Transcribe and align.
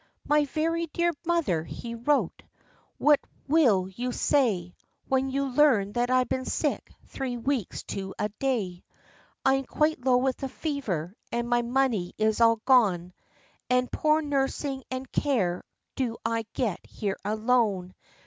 "My 0.27 0.45
very 0.45 0.87
dear 0.87 1.11
Mother," 1.27 1.63
he 1.63 1.93
wrote, 1.93 2.41
"What 2.97 3.19
will 3.47 3.87
you 3.87 4.11
say, 4.11 4.73
When 5.07 5.29
you 5.29 5.45
learn 5.45 5.91
that 5.91 6.09
I've 6.09 6.27
been 6.27 6.43
sick 6.45 6.91
three 7.05 7.37
weeks 7.37 7.83
to 7.93 8.15
a 8.17 8.29
day? 8.39 8.83
I 9.45 9.53
am 9.53 9.65
quite 9.65 10.03
low 10.03 10.17
with 10.17 10.41
a 10.41 10.49
fever, 10.49 11.13
and 11.31 11.47
my 11.47 11.61
money 11.61 12.15
is 12.17 12.41
all 12.41 12.59
gone, 12.65 13.13
And 13.69 13.91
poor 13.91 14.23
nursing 14.23 14.83
and 14.89 15.11
care 15.11 15.63
do 15.95 16.17
I 16.25 16.47
get 16.55 16.79
here 16.87 17.17
alone. 17.23 17.93